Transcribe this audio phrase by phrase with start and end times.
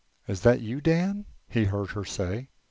[0.27, 2.49] "Is that you, Dan?" he heard her say.